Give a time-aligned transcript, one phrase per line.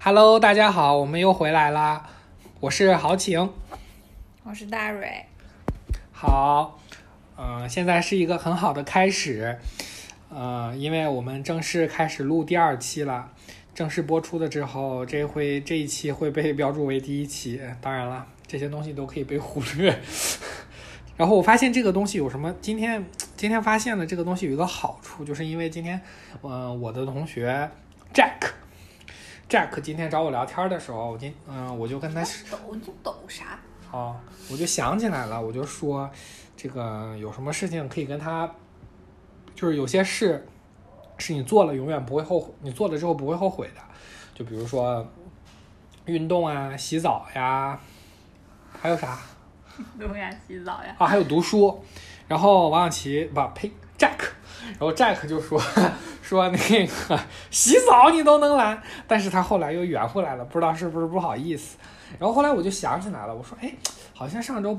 [0.00, 2.08] Hello，大家好，我们又回来啦。
[2.60, 3.52] 我是豪情，
[4.44, 5.26] 我是大蕊。
[6.12, 6.78] 好，
[7.36, 9.58] 嗯、现在是一个很好的开始，
[10.30, 13.32] 呃，因为我们正式开始录第二期了。
[13.74, 17.60] 正式播出的之后，这会这一期会被标注为第一期。
[17.80, 20.00] 当然了，这些东西都可以被忽略。
[21.18, 22.54] 然后我发现这个东西有什么？
[22.60, 23.04] 今天
[23.36, 26.00] 今天发现了这个东西有一个好处，就是因为今天，
[26.42, 27.68] 嗯、我的同学
[28.14, 28.52] Jack。
[29.48, 33.58] Jack 今天找我聊天的时候，我今嗯、我就跟他抖你抖啥？
[33.90, 34.14] 哦，
[34.52, 36.08] 我就想起来了，我就说
[36.54, 38.50] 这个有什么事情可以跟他，
[39.54, 40.46] 就是有些事
[41.16, 43.80] 是你做了永远不会后悔，你做了之后不会后悔的，
[44.34, 45.06] 就比如说
[46.04, 47.80] 运动啊、洗澡呀，
[48.78, 49.18] 还有啥
[49.98, 50.94] 运动呀洗澡呀。
[50.98, 51.06] 啊？
[51.06, 51.82] 还有读书。
[52.26, 54.18] 然后王小琪不呸，Jack，
[54.70, 55.60] 然后 Jack 就说
[56.22, 61.76] 说那个洗澡你都能懒，但是他后来又圆回来了，不知道是不是不好意思。
[62.18, 63.72] 然后后来我就想起来了，我说哎，
[64.14, 64.76] 好像上周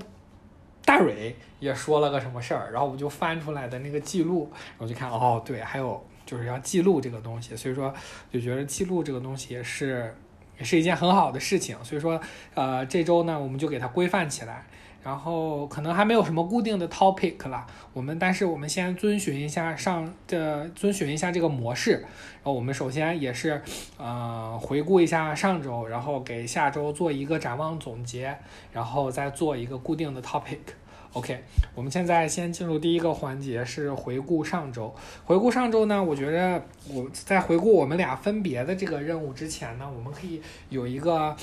[0.86, 7.94] 大蕊也说了个什么事儿，然后我就翻出来的那个记录，我就看哦，对，还有就是要记录这个东西，所以说
[8.32, 10.16] 就觉得记录这个东西也是
[10.58, 12.20] 也是一件很好的事情，所以说
[12.54, 14.66] 呃这周呢我们就给它规范起来。
[15.04, 21.92] 然后可能还没有什么固定的 topic 啦，我们但是我们先遵循一下上这遵循一下这个模式。
[21.92, 23.62] 然后我们首先也是
[23.98, 28.38] 呃回顾一下上周，然后给下周做一个展望总结，
[28.72, 30.58] 然后再做一个固定的 topic。
[31.14, 34.94] OK，我们现在先进入第一个环节，是回顾上周。
[35.26, 40.40] 回顾上周呢，我觉得我在回顾我们俩分别的这个任务之前呢，我们可以
[40.70, 41.36] 有一个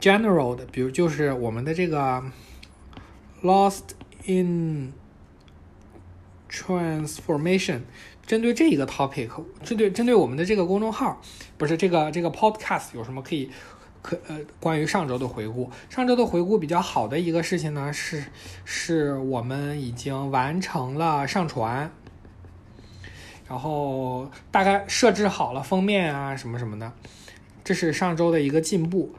[0.00, 2.20] general 的，比如就是我们的这个
[3.44, 4.92] lost in
[6.50, 7.82] transformation，
[8.26, 9.28] 针对这一个 topic，
[9.62, 11.20] 针对针对我们的这个公众号，
[11.58, 13.50] 不是这个这个 podcast 有什么可以
[14.00, 15.70] 可呃关于上周的回顾？
[15.90, 18.24] 上周的回顾比较好的一个事情呢，是
[18.64, 21.92] 是我们已经完成了上传。
[23.46, 26.90] 然后大概设置好了封面啊什么什么的，
[27.62, 29.14] 这是上周的一个进步。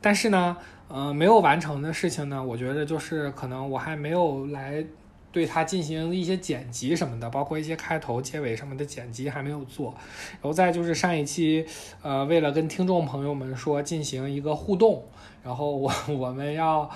[0.00, 4.84] 但是呢，呃，没有完成的事情呢，我觉得就是可能我还没有来
[5.30, 9.94] 对它进行一些剪辑什么的，包括一些开头、结尾什么的剪辑还没有做。
[10.32, 11.66] 然后再就是上一期，
[12.02, 15.04] 呃，为了跟听众朋友们说进行一个互动，
[15.42, 16.90] 然后我我们要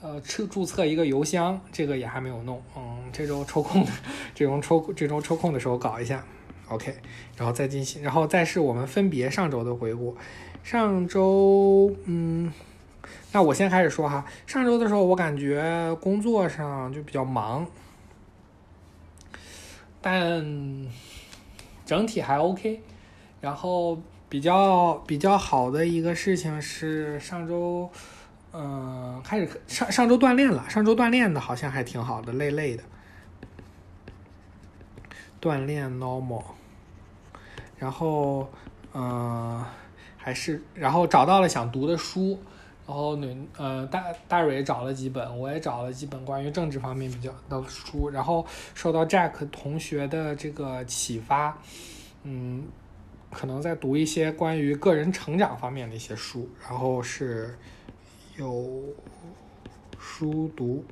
[0.00, 2.62] 呃注注册一个邮箱，这个也还没有弄。
[2.76, 3.90] 嗯，这周抽空的，
[4.32, 6.24] 这周抽这周抽空的时候搞一下。
[6.68, 6.94] OK，
[7.36, 10.16] 然后再进行，然后再是我们分别上周的回顾。
[10.62, 12.52] 上周，嗯，
[13.32, 14.24] 那我先开始说哈。
[14.46, 17.66] 上周的时候，我感觉工作上就比较忙，
[20.00, 20.44] 但
[21.84, 22.82] 整体还 OK。
[23.40, 27.90] 然后比较比较好的一个事情是上周，
[28.52, 30.64] 嗯、开始上上周锻炼了。
[30.70, 32.84] 上周锻炼的好像还挺好的，累累的。
[35.40, 36.44] 锻炼 normal，
[37.76, 38.48] 然后，
[38.94, 39.64] 嗯、
[40.16, 42.38] 还是然后找到了想读的书，
[42.92, 48.44] 然后女呃大大蕊找了几本，我也找了几本关于政治方面比较的书，然后
[48.74, 51.56] 受到 Jack 同学的这个启发，
[52.22, 52.64] 嗯，
[53.30, 57.56] 可能在读一些关于个人成长方面的一些书，然后是
[58.36, 58.82] 有
[59.98, 60.84] 书读。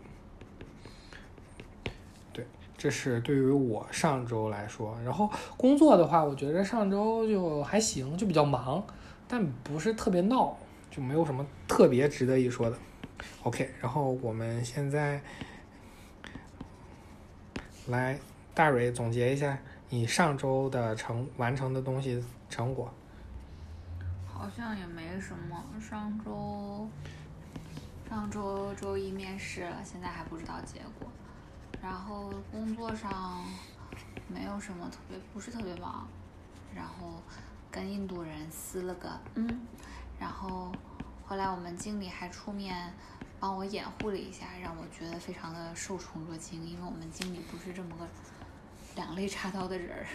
[2.32, 2.46] 对，
[2.78, 5.28] 这是对于我上周来说，然后
[5.58, 8.82] 工作的话，我觉得上周就还行，就比较忙，
[9.28, 10.56] 但不是特别闹，
[10.90, 12.76] 就没有什么特别值得一说的。
[13.42, 15.20] OK，然后我们现在
[17.86, 18.18] 来
[18.54, 19.58] 大蕊总结一下
[19.88, 22.92] 你上周的成完成的东西成果。
[24.26, 25.64] 好像也没什么。
[25.80, 26.88] 上周
[28.08, 31.08] 上周周一面试了，现在还不知道结果。
[31.82, 33.44] 然后工作上
[34.28, 36.08] 没有什么特别，不是特别忙。
[36.74, 37.20] 然后
[37.70, 39.60] 跟印度人撕了个嗯，
[40.20, 40.70] 然后
[41.26, 42.92] 后来我们经理还出面
[43.40, 48.06] 帮我掩护了一下，让我觉得非常的受宠若惊，因为我们经理不是这么个
[48.94, 50.06] 两肋插刀的人儿。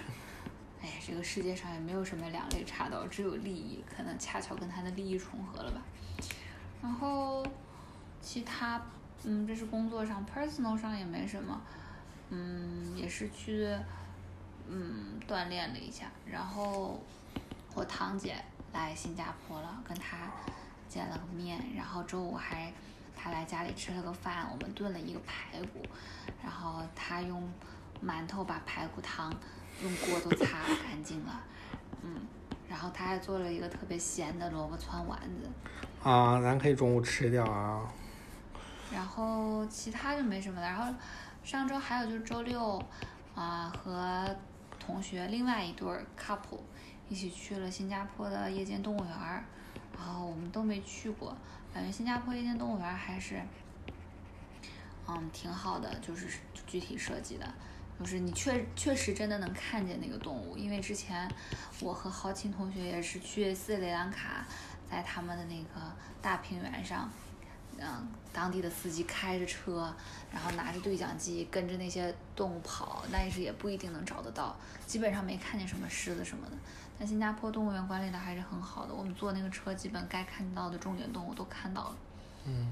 [0.81, 5.81] 哎呀，这个世界上也没有什么两肋插刀，只有利益，可能恰巧跟他的利益重合了吧。
[6.83, 7.43] 然后
[8.21, 8.79] 其他，
[9.23, 11.59] 嗯，这是工作上，personal 上也没什么，
[12.29, 13.75] 嗯，也是去，
[14.67, 16.11] 嗯，锻炼了一下。
[16.23, 17.01] 然后
[17.73, 18.35] 我堂姐
[18.75, 20.31] 来新加坡了，跟他
[20.87, 22.71] 见了个面，然后周五还
[23.15, 25.81] 他来家里吃了个饭，我们炖了一个排骨，
[26.43, 27.49] 然后他用
[28.03, 29.33] 馒头把排骨汤
[29.81, 31.41] 用锅都擦干净了，
[32.01, 32.21] 嗯，
[32.69, 35.49] 然后他还做了一个特别咸的萝卜汆丸子，
[36.03, 37.81] 啊，咱可以中午吃掉啊。
[38.93, 40.67] 然后其他就没什么了。
[40.67, 40.93] 然后
[41.43, 42.81] 上周还有就是周六
[43.33, 44.35] 啊、和
[44.79, 46.61] 同学另外一对儿 couple
[47.09, 49.43] 一起去了新加坡的夜间动物园儿，
[49.97, 51.35] 然后我们都没去过，
[51.73, 53.41] 感觉新加坡夜间动物园还是
[55.07, 56.27] 嗯挺好的，就是
[56.65, 57.47] 具体设计的。
[57.97, 61.31] 就是你确确实真的能看见那个动物，因为之前
[61.79, 64.45] 我和豪琴同学也是去斯里兰卡，
[64.91, 65.79] 在他们的那个
[66.21, 67.09] 大平原上，
[67.77, 69.95] 嗯，当地的司机开着车，
[70.29, 74.53] 然后拿着对讲机跟着那些动物跑，但是也不一定能找得到，
[74.85, 76.57] 基本上没看见什么狮子什么的。
[76.97, 81.95] 但新加坡动物园管理的还是很好的，我们坐那个车，基本该看到的重点动物都看到了。
[82.45, 82.71] 嗯，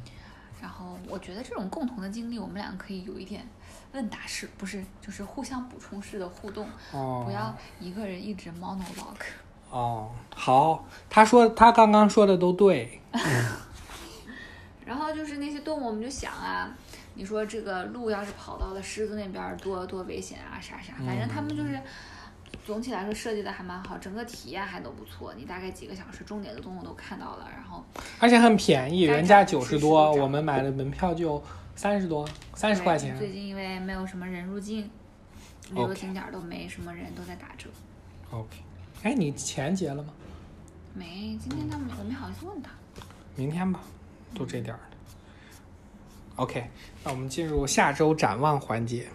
[0.61, 3.45] 然后我觉得这种共同的经历，我们两个可以有一点
[3.91, 9.25] 问答式，不是就是互相补充式的互动，哦，不要一个人一直 monologue。
[9.69, 13.01] 哦，好，他说他刚刚说的都对。
[14.85, 16.73] 然后就是那些动物，我们就想啊，
[17.15, 21.77] 你说这个鹿要是跑到了狮子那边儿，多多危险啊，啥啥，反正他们就是。
[22.65, 25.33] 总体来说设计的还蛮好，整个体验还都不错。
[25.35, 27.83] 你大概几个小时，重点的动物都看到了，然后
[28.19, 31.43] 而且很便宜，该原价九十多，我们买的门票就
[31.75, 33.17] 三十多，三十块钱。
[33.17, 34.89] 最近因为没有什么人入境，
[35.71, 37.69] 旅游景点儿都没什么人，都在打折。
[38.31, 38.57] OK，
[39.03, 40.13] 哎，你钱结了吗？
[40.93, 42.71] 没，今天他们我没好意思问他。
[43.35, 43.81] 明天吧，
[44.33, 44.97] 就这点儿的。
[46.37, 46.69] OK，
[47.03, 49.07] 那我们进入下周展望环节。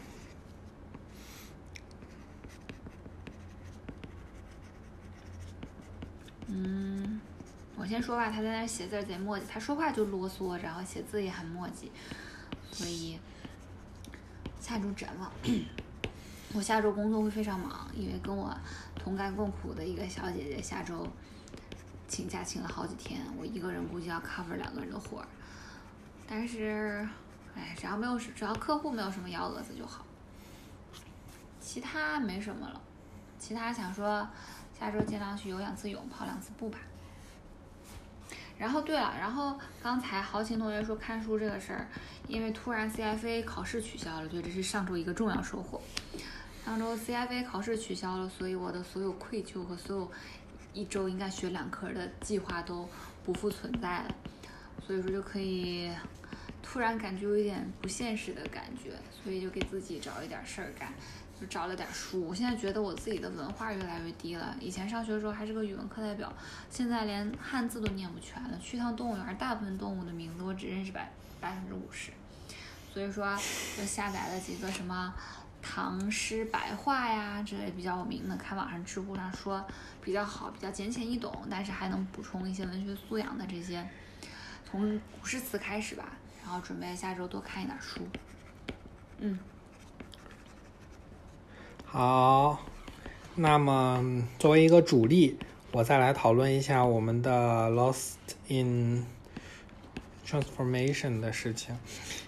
[6.50, 7.20] 嗯，
[7.76, 11.88] 我先说吧，他在那写字贼磨叽，他说话就啰嗦，然后写字也很磨叽，
[12.70, 13.18] 所以
[14.60, 15.32] 下周展望，
[16.52, 18.54] 我下周工作会非常忙，因为跟我
[18.94, 21.08] 同甘共苦的一个小姐姐下周
[22.06, 25.28] 请假请了好几天，我一个人估计要 cover 两个人的活儿，
[26.28, 27.08] 但是，
[27.56, 30.04] 哎，只要没有只要客户没有什么幺蛾子就好，
[31.60, 32.80] 其他没什么了，
[33.38, 34.28] 其他想说。
[34.78, 36.78] 下周尽量去游两次泳，跑两次步吧。
[38.58, 41.86] 然后对了，然后刚才豪情同学说看书这个事儿，
[42.26, 45.80] 因为突然 CFA 考试取消了，对，这是上周一个重要收获。
[46.64, 50.10] 上周 CFA 考试取消了，所以我的所有愧疚和所有
[50.74, 52.88] 一周应该学两科的计划都
[53.24, 54.14] 不复存在了，
[54.84, 55.90] 所以说就可以
[56.62, 58.90] 突然感觉有一点不现实的感觉，
[59.22, 60.92] 所以就给自己找一点事儿干。
[61.40, 64.56] 就找了点书，我现在觉得我自己的文化越来越低了。
[64.60, 66.32] 以前上学的时候还是个语文课代表，
[66.70, 68.58] 现在连汉字都念不全了。
[68.58, 72.10] 去趟动物园，大部分动物的名字我只认识百百分之五十，
[72.92, 73.36] 所以说
[73.76, 75.14] 就下载了几个什么
[75.62, 79.64] 唐诗白话呀之类比较有名的，看网上知乎上说
[80.02, 83.88] 比较好，比较简浅易懂，但是还能补充一些文学素养的这些，
[84.68, 86.12] 从古诗词开始吧。
[86.42, 88.00] 然后准备下周多看一点书。
[89.18, 89.38] 嗯。
[91.90, 92.60] 好，
[93.34, 95.38] 那么作为一个主力，
[95.72, 98.16] 我再来讨论一下我们的 Lost
[98.48, 99.06] in
[100.26, 101.74] Transformation 的事情。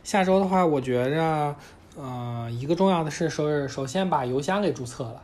[0.03, 1.55] 下周的话，我觉着，
[1.95, 5.23] 呃，一个重要的是，首首先把邮箱给注册了，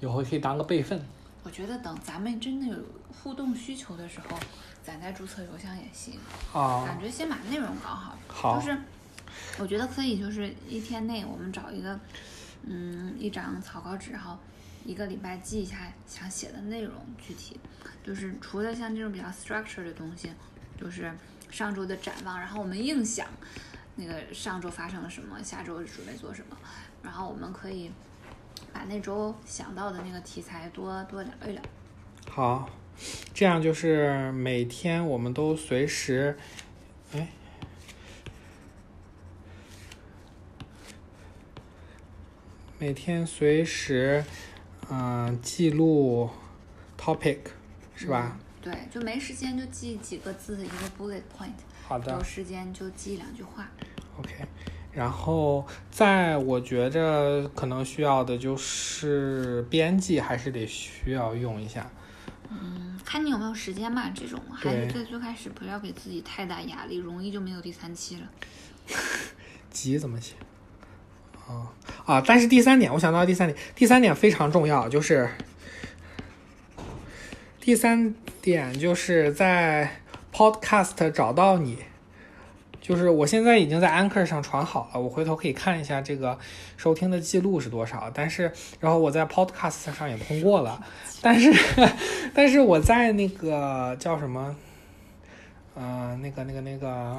[0.00, 1.00] 以后可以当个备份。
[1.44, 2.76] 我觉得等咱们真的有
[3.22, 4.36] 互动需求的时候，
[4.82, 6.18] 咱再注册邮箱也行。
[6.52, 8.16] 啊、感觉先把内容搞好。
[8.26, 8.76] 好就是
[9.60, 11.98] 我觉得可以，就是一天内我们找一个，
[12.64, 14.36] 嗯，一张草稿纸，然后
[14.84, 17.58] 一个礼拜记一下想写的内容，具体
[18.04, 20.30] 就是除了像这种比较 structure 的东西，
[20.80, 21.12] 就是
[21.50, 23.26] 上周的展望，然后我们硬想
[23.96, 26.56] 那个上周发生了什么，下周准备做什么，
[27.02, 27.90] 然后我们可以
[28.72, 31.62] 把那周想到的那个题材多多聊一聊。
[32.30, 32.68] 好，
[33.32, 36.36] 这样就是每天我们都随时，
[37.12, 37.28] 哎，
[42.80, 44.24] 每天随时，
[44.88, 46.30] 嗯、记录
[46.96, 47.38] topic
[47.96, 48.38] 是吧？
[48.62, 51.50] 对，就没时间就记几个字，一个 bullet point。
[51.82, 53.68] 好的有时间就记两句话。
[54.20, 54.46] ，OK。
[54.92, 61.90] 然后，在我觉着可能需要的就是编辑，还是得需要用一下。
[62.48, 64.08] 嗯，看你有没有时间吧。
[64.14, 68.30] 这种还是对最最开始不要给自己太大压力，容易就没有第三期了。
[69.68, 70.34] 急怎么写？
[71.48, 71.72] 啊
[72.04, 72.24] 啊！
[72.26, 75.28] 但是第三点，我想到第三点，第三点非常重要，就是
[77.60, 79.90] 第三点就是在
[80.32, 81.78] Podcast 找到你，
[82.80, 86.38] 就是我现在已经在 Anchor 上传好了，我回头可以看一下这个
[86.76, 88.10] 收听的记录是多少。
[88.14, 90.82] 但是，然后我在 Podcast 上也通过了，
[91.20, 91.52] 但是，
[92.34, 94.54] 但是我在那个叫什么，
[95.74, 97.18] 呃，那个那个那个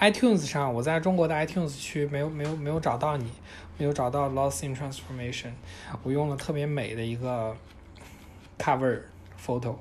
[0.00, 3.30] iTunes 上，我在中国的 iTunes 区没有没有没有找到你，
[3.78, 5.50] 没有找到 Lost in Transformation。
[6.02, 7.56] 我用了特别美的一个
[8.58, 9.00] cover
[9.44, 9.74] photo，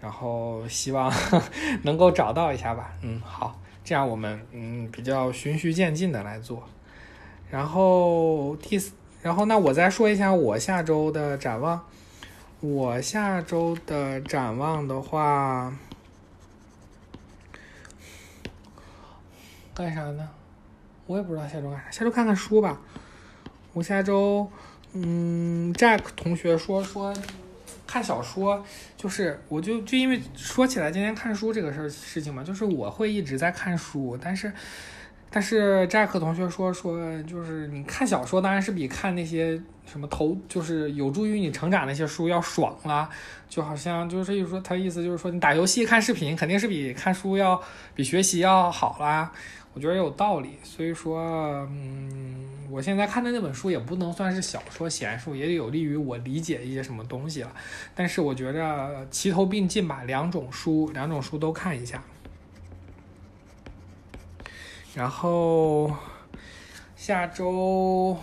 [0.00, 1.12] 然后希望
[1.82, 2.92] 能够找到一下吧。
[3.02, 3.58] 嗯，好。
[3.84, 6.62] 这样我们嗯比较循序渐进的来做，
[7.50, 11.80] 然后第四，然后那我再说一下我下周的展望。
[12.60, 15.76] 我下周的展望的话，
[19.74, 20.28] 干啥呢？
[21.06, 22.80] 我也不知道下周干啥，下周看看书吧。
[23.72, 24.50] 我下周
[24.92, 27.14] 嗯，Jack 同学说说。
[27.84, 28.64] 看小说，
[28.96, 34.50] 就是我就就因为说起来今天看书这个事儿事情嘛，就是我会一直在看书，但是
[35.30, 43.10] 但是 Jack 同学说说就是你看小说当然是比看那些什么投就是有助于你成长那些书要爽啦，
[43.46, 47.60] 就好像就是说他意思就是说你打游戏看视频肯定是比看书要
[47.94, 49.30] 比学习要好啦。
[49.74, 51.18] 我觉得有道理，所以说，
[51.70, 57.50] 嗯，我现在看的那本书也不能算是小说闲书，也有利于我理解一些什么东西了。
[57.94, 62.02] 但是我觉着齐头并进吧，两种书，两种书都看一下。
[64.94, 65.90] 然后
[66.94, 68.14] 下周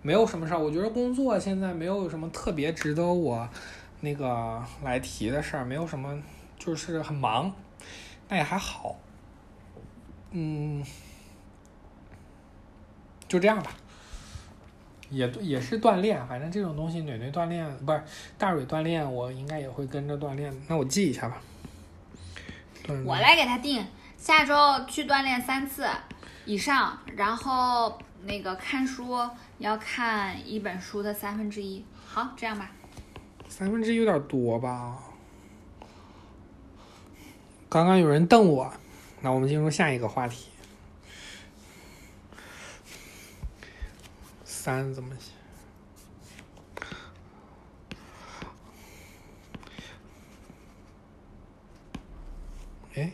[0.00, 3.46] 没有什么事儿，我觉得工作现在没有什么特别值得我
[4.00, 6.18] 那个来提的事儿，没有什么，
[6.58, 7.52] 就是很忙，
[8.26, 8.96] 但也还好。
[10.32, 10.82] 嗯，
[13.28, 13.70] 就这样吧，
[15.10, 18.02] 也也是锻炼，反正这种东西，蕊蕊锻炼不是
[18.38, 20.50] 大蕊锻炼，我应该也会跟着锻炼。
[20.68, 21.40] 那我记一下吧。
[23.04, 23.86] 我来给他定，
[24.16, 24.54] 下周
[24.88, 25.86] 去锻炼三次
[26.46, 29.16] 以上，然后那个看书
[29.58, 31.84] 要看一本书的三分之一。
[32.06, 32.70] 好，这样吧。
[33.48, 34.98] 三分之一有点多吧？
[37.68, 38.72] 刚刚有人瞪我。
[39.22, 40.48] 那我们进入下一个话题。
[44.44, 45.30] 三怎么写？
[52.94, 53.12] 哎，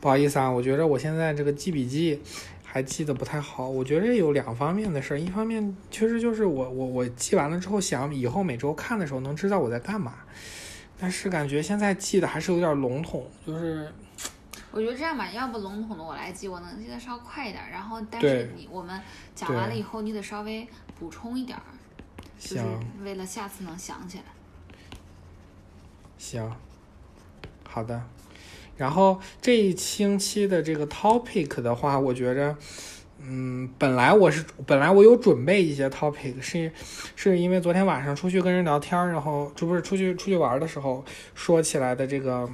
[0.00, 2.20] 不好意思啊，我觉着我现在这个记笔记。
[2.74, 10.14] 还记得不太好，我觉得有两方面的事儿，一方面确实就是我我我记完了之后想以后每周看的时候能知道我在干嘛，
[10.98, 13.92] 但是感觉现在记的还是有点笼统，就是
[14.70, 18.98] 我觉得这样吧，要不笼统的我来记，我能记得稍快一点，然后但是你我们
[19.34, 20.66] 讲完了以后你得稍微
[20.98, 21.64] 补充一点儿，
[22.38, 22.64] 就是
[23.04, 24.24] 为了下次能想起来。
[26.16, 26.50] 行，
[27.68, 28.02] 好的。
[28.76, 32.56] 然后这一星期的这个 topic 的话，我觉着，
[33.20, 36.72] 嗯，本来我是本来我有准备一些 topic，是
[37.14, 42.48] 是因为昨天晚上出去跟人聊天，然后这不是出去出去玩的时候说起来的这个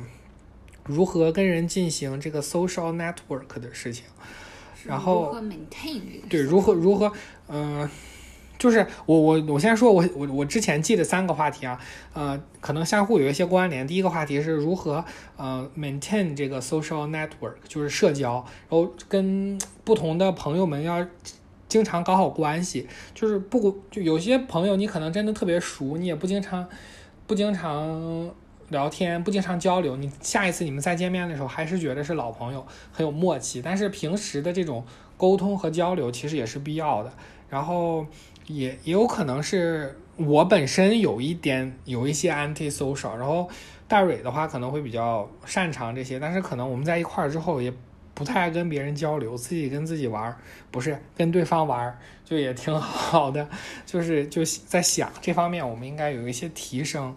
[0.85, 4.05] 如何跟人进行这个 social network 的事情，
[4.85, 7.13] 然后如何 maintain 这个对如何如何
[7.49, 7.89] 嗯。
[8.59, 11.79] 就是我我我先说，我我我之前记的三个话题啊，
[12.13, 13.87] 呃，可能相互有一些关联。
[13.87, 15.05] 第一个话题是如何
[15.37, 21.07] 呃 maintain 这个 social network，就是社交，然后跟不同的朋友们要
[21.69, 22.89] 经常搞好关系。
[23.15, 26.67] 就是不就有些朋友你可能真的特别熟，你也不经常
[27.29, 28.29] 不经常
[28.71, 29.95] 聊天，不经常交流。
[29.95, 33.63] 你下一次你们再见面的时候，还是觉得是老朋友，很有默契。
[33.63, 34.85] 但是平时的这种
[35.17, 37.13] 沟通和交流其实也是必要的。
[37.49, 38.05] 然后。
[38.49, 43.49] 也也有可能是我本身有一点有一些 anti social，然后
[43.87, 47.73] 大蕊的话可能会比较擅长这些，但是可能我们在一块儿之后也
[48.15, 50.37] 不太爱跟别人交流，自己跟自己玩儿，
[50.71, 53.49] 不是跟对方玩儿，就也挺好的，
[53.87, 57.15] 就是就在想这方面我们应该有一些提升。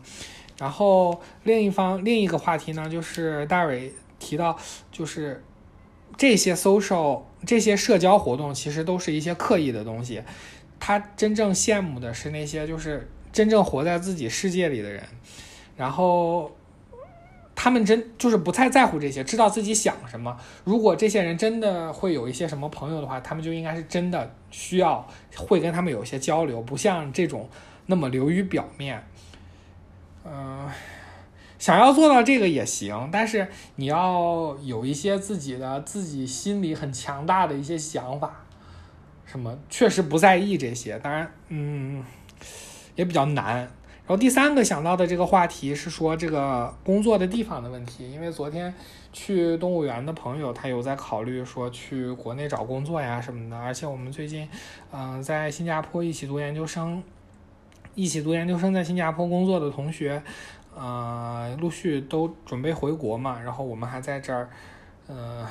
[0.59, 4.55] 然后另一方另一个话题呢，就是大蕊提到，
[4.91, 5.43] 就是
[6.15, 10.21] 这些 social 这些社交活动其实都是一些刻意的东西。
[10.81, 15.01] 他真正羡慕的是那些就是真正活在自己世界里的人，
[15.77, 16.51] 然后
[17.55, 20.35] 他们真就是不太在乎这些，知道自己想什么。
[20.63, 25.07] 如果这些人真的会有一些什么朋友的话，他们就应该是真的需要
[25.37, 27.47] 会跟他们有一些交流，不像这种
[27.85, 29.01] 那么流于表面。
[30.25, 30.67] 嗯，
[31.59, 38.40] 想要做到这个也行，但是你要有一些自己的自己心里很强大的一些想法。
[39.31, 42.03] 什么确实不在意这些，当然，嗯，
[42.97, 43.59] 也比较难。
[43.59, 48.73] 然后第三个想到的这个话题是说这个工作的地方的问题，因为昨天
[49.13, 54.45] 去动物园的朋友他有在考虑说去国内找工作呀什么的，而且我们最近
[54.91, 57.01] 嗯、在新加坡一起读研究生，
[57.95, 60.21] 一起读研究生在新加坡工作的同学。
[60.73, 64.49] 呃，陆续都准备回国嘛，然后我们还在这儿，
[65.07, 65.45] 呃，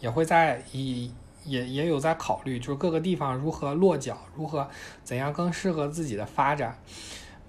[0.00, 1.10] 也会在以
[1.44, 4.68] 也也有在考虑，就是各个地方如何落脚，如何
[5.04, 6.78] 怎样更适合自己的发展。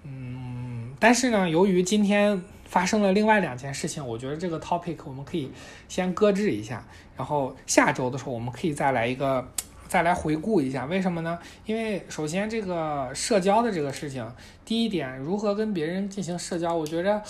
[0.03, 5.51] 嗯，但是呢，由于今天发生了另外两件事情，我觉得这个 topic 我们可以
[5.87, 9.47] 先搁置一下，然后下周的时候我们可以再来一个。
[9.87, 11.37] 再来回顾一下，为什么呢？
[11.65, 14.25] 因为首先这个社交的这个事情，
[14.63, 17.21] 第一点，如何跟别人进行社交，我觉着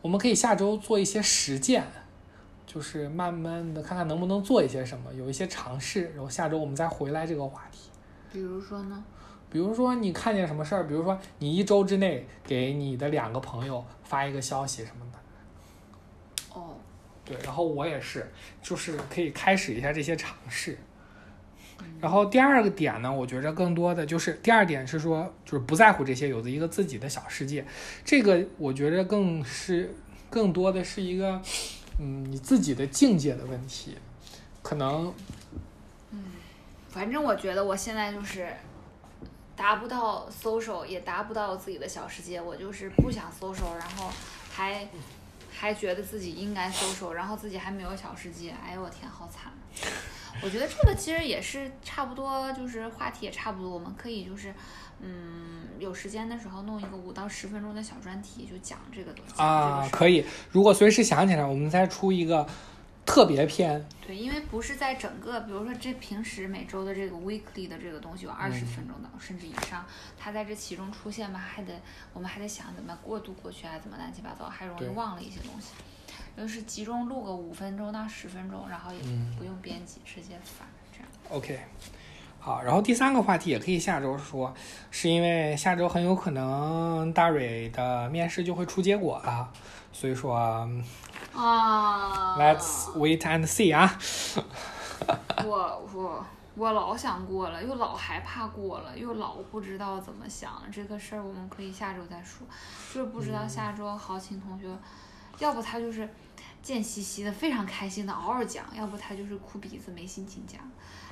[0.00, 1.84] 我们可以下周做一些实践，
[2.72, 7.90] 就是慢慢的看看能不能做一些什么，有一些尝试，然后下周我们再回来这个话题。
[8.32, 9.02] 比如说呢？
[9.50, 15.18] 比如说你看见什么事儿，比如说你一周之内给你的两个朋友发一个消息什么的，
[16.54, 16.76] 哦，
[17.24, 18.30] 对，然后我也是，
[18.62, 20.78] 就是可以开始一下这些尝试。
[21.98, 27.66] 然后第二个点呢，我觉着更多的就是第二点是说，就是不在乎这些，有着一个自己的小世界。
[28.04, 29.92] 这个我觉着更是
[30.28, 31.40] 更多的是一个，
[32.00, 33.98] 嗯，你自己的境界的问题。
[34.62, 35.14] 可能
[36.10, 36.24] 嗯
[36.88, 38.52] 反正我觉得我现在就是
[39.54, 42.40] 达不到 social，也达不到自己的小世界。
[42.40, 44.10] 我就是不想 social，然后
[44.50, 44.88] 还
[45.52, 48.50] 还觉得自己应该 social，然后自己还没有小世界。
[48.64, 49.52] 哎呦我天，好惨！
[50.42, 53.70] 我觉得这个其实也是差不多，就是话题也差不多。
[53.70, 54.54] 我们可以就是，
[55.00, 59.40] 嗯，有时间的时候弄一个五到十分钟的小专题，就讲这个东西。
[59.40, 60.24] 啊，可以。
[60.50, 62.46] 如果随时想起来，我们再出一个
[63.04, 63.84] 特别篇。
[64.06, 69.84] 对，因为不是在整个，比如说这平时每周的这个 weekly 的这个东西有二十分钟的，甚至以上，
[70.18, 71.80] 它在这其中出现吧，还得
[72.12, 75.68] 我们还得想怎么过渡过去啊，怎么乱七八糟，还容易忘了一些东西。
[76.40, 81.08] 就是集中录个五分钟到十分钟，然后也嗯不用编辑，直接发这样。
[81.28, 81.60] OK，
[82.38, 84.54] 好，然后第三个话题也可以下周说，
[84.90, 89.52] 是因为下周很有可能大蕊的面试就会出结果了，
[89.92, 90.82] 所以说嗯
[91.34, 93.98] 啊 Let's wait and see 啊。
[95.44, 96.24] 我我
[96.54, 100.62] 我老想过了，又老害怕过了，又老不知道怎么想了。
[100.72, 102.46] 这个事儿我们可以下周再说，
[102.94, 104.66] 就是不知道下周豪情同学，
[105.38, 106.08] 要不他就是
[106.62, 110.60] 贱兮兮的，非常开心的嗷嗷讲，要不他就是哭鼻子没心情讲。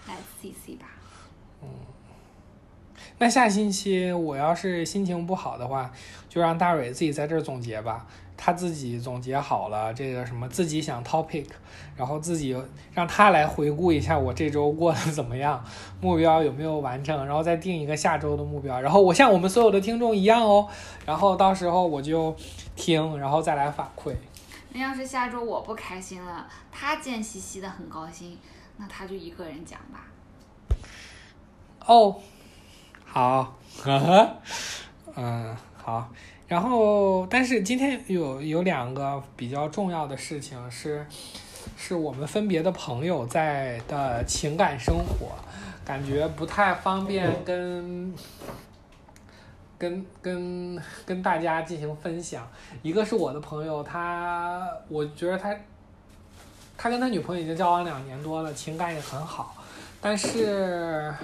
[0.07, 0.87] 来 C C 吧，
[1.63, 1.69] 嗯
[3.19, 5.91] 那下星期我要是心情不好的话，
[6.29, 8.07] 就让大蕊自己在这儿总结吧。
[8.37, 11.47] 他自己总结好了这个什么，自己想 topic，
[11.97, 12.57] 然后自己
[12.93, 15.63] 让他来回顾一下我这周过得怎么样，
[16.01, 18.81] 目标有没有完成，然后再定一个下周的目标。
[18.81, 20.69] 然后我像我们所有的听众一样哦，
[21.05, 22.35] 然后到时候我就
[22.77, 24.15] 听，然后再来反馈。
[24.71, 28.39] 那要是下周我不开心了，他贱兮兮的很高兴，
[28.77, 30.07] 那他就一个人讲吧。
[31.87, 32.21] 哦，
[33.05, 34.37] 好，呵呵，
[35.17, 36.09] 嗯，好。
[36.47, 41.07] 然后，但是今天有有两个比较重要的事情是，
[41.77, 45.33] 是我们分别的朋友在的情感生活，
[45.85, 48.15] 感觉不太方便跟
[49.79, 52.47] 跟跟跟大家进行分享。
[52.83, 55.57] 一个是我的朋友，他我觉得他
[56.77, 59.57] 他跟他女朋友已经交往两年多了，情感也很好，
[60.01, 61.15] 但是。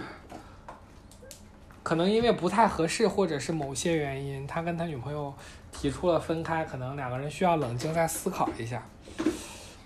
[1.83, 5.35] 可能因为不太合适，或者是某些原因，他跟他女朋友
[5.71, 8.83] 提出了分开，可能两个人需要冷静再思考一下。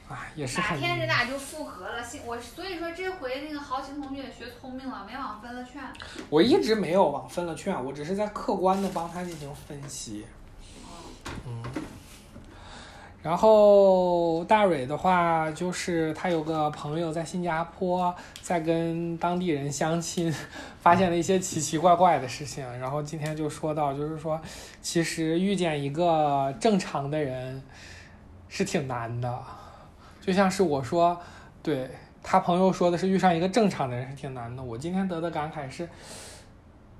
[0.08, 2.02] 啊，也是哪很天人俩就复合了？
[2.02, 5.82] 幸我所以说这回那个豪情同学也学聪明了，没往分了劝。
[6.30, 10.24] 我一直没有往分了劝，我只是在客观的帮他进行分析。
[11.46, 11.62] 嗯，
[13.22, 20.34] 然后大蕊的话，就是他有个朋友在新加坡，在跟当地人相亲，
[20.80, 22.64] 发现了一些奇奇怪怪的事情。
[22.78, 24.40] 然后今天就说到，就是说，
[24.80, 27.62] 其实遇见一个正常的人
[28.48, 29.44] 是挺难的，
[30.28, 31.18] 就像是我说，
[31.62, 31.90] 对
[32.22, 34.62] 他朋友说的是遇上一个正常的人是挺难的。
[34.62, 35.88] 我今天得的感慨是。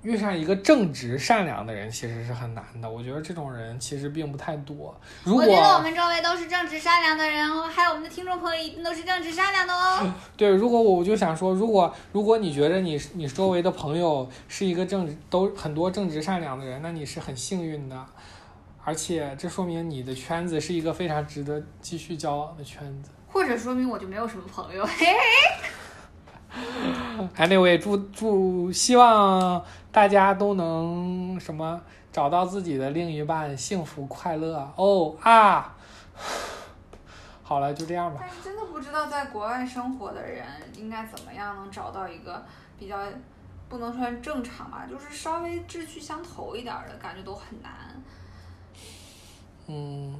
[0.01, 4.97] 遇上一个正直善良的人其实是很难的，我觉得这种人其实并不太多。
[5.25, 10.13] 如果我觉得我们周围都是正直善良的人哦，还有我们的听众朋友一定都是正直善良的哦。
[10.37, 18.05] 对，如果我就想说，如果如果你觉得你你周围的朋友是一个正直都很多正直善良的人，那你是很幸运的，
[18.85, 23.11] 而且这说明你的圈子是一个非常值得继续交往的圈子。
[23.39, 26.59] 或者说明我就没有什么朋友，嘿嘿。
[27.37, 34.69] Anyway，祝祝希望大家都能什么找到自己的另一半，幸福快乐。
[34.75, 35.73] 哦啊，
[37.41, 38.19] 好了，就这样吧。
[38.19, 42.45] 但是真的不知道在国外生活的人应该怎么样能找到一个
[42.77, 42.99] 比较，
[43.69, 47.71] 不能说正常吧，就是稍微志趣相投一点儿的感觉都很难。
[49.67, 50.19] 嗯，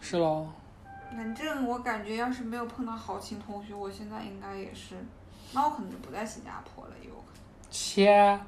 [0.00, 0.48] 是喽。
[1.10, 4.96] 反正我感觉，要是没有碰到豪情同学，我现在应该也是，
[5.52, 7.42] 那我可能就不在新加坡了，也有可能。
[7.70, 8.40] 切，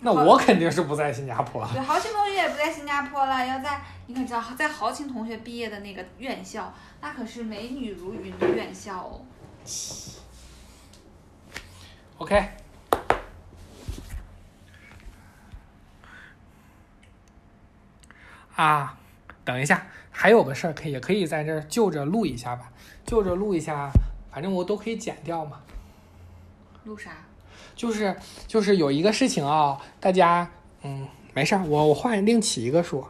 [0.00, 1.70] 那我肯定是不在新加坡了。
[1.72, 9.20] 对，豪情同学也不在新加坡了，要在你可知道，在豪情同学毕业的那个院校，那可是美女如云的院校哦。
[12.18, 12.50] OK。
[18.56, 18.98] 啊，
[19.50, 22.70] 等一下，还有个事儿可以，也可以在这儿就着录一下吧，
[23.04, 23.90] 就着录一下，
[24.30, 25.60] 反正我都可以剪掉嘛。
[26.84, 27.10] 录啥？
[27.74, 28.14] 就是
[28.46, 30.48] 就是有一个事情啊，大家
[30.82, 33.08] 嗯没事儿，我我换另起一个说。